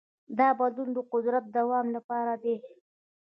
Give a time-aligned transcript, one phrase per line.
[0.39, 2.55] دا بدلون د قدرت د دوام لپاره دی.